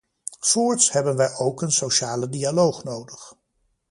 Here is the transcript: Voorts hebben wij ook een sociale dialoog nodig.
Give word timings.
Voorts 0.39 0.91
hebben 0.91 1.15
wij 1.15 1.35
ook 1.35 1.61
een 1.61 1.71
sociale 1.71 2.29
dialoog 2.29 2.83
nodig. 2.83 3.35